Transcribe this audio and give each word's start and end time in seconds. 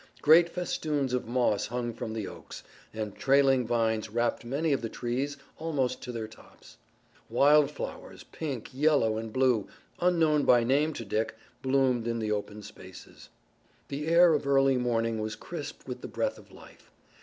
Great 0.23 0.49
festoons 0.49 1.13
of 1.13 1.27
moss 1.27 1.67
hung 1.67 1.93
from 1.93 2.13
the 2.13 2.27
oaks, 2.27 2.63
and 2.91 3.15
trailing 3.15 3.67
vines 3.67 4.09
wrapped 4.09 4.43
many 4.43 4.73
of 4.73 4.81
the 4.81 4.89
trees 4.89 5.37
almost 5.59 6.01
to 6.01 6.11
their 6.11 6.27
tops. 6.27 6.77
Wild 7.29 7.69
flowers, 7.69 8.23
pink, 8.23 8.71
yellow 8.73 9.17
and 9.19 9.31
blue, 9.31 9.67
unknown 9.99 10.43
by 10.43 10.63
name 10.63 10.91
to 10.93 11.05
Dick, 11.05 11.37
bloomed 11.61 12.07
in 12.07 12.17
the 12.17 12.31
open 12.31 12.63
spaces. 12.63 13.29
The 13.89 14.07
air 14.07 14.33
of 14.33 14.47
early 14.47 14.75
morning 14.77 15.19
was 15.19 15.35
crisp 15.35 15.87
with 15.87 16.01
the 16.01 16.07
breath 16.07 16.39
of 16.39 16.51
life. 16.51 16.89